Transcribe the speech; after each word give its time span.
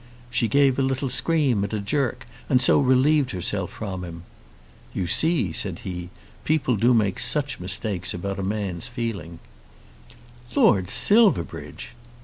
She 0.31 0.47
gave 0.47 0.79
a 0.79 0.81
little 0.81 1.09
scream 1.09 1.63
and 1.63 1.71
a 1.75 1.79
jerk, 1.79 2.25
and 2.49 2.59
so 2.59 2.79
relieved 2.79 3.29
herself 3.29 3.69
from 3.69 4.03
him. 4.03 4.23
"You 4.95 5.05
see," 5.05 5.51
said 5.51 5.77
he, 5.83 6.09
"people 6.43 6.75
do 6.75 6.95
make 6.95 7.19
such 7.19 7.59
mistakes 7.59 8.11
about 8.11 8.39
a 8.39 8.41
man's 8.41 8.87
feelings." 8.87 9.37
"Lord 10.55 10.89
Silverbridge!" 10.89 11.93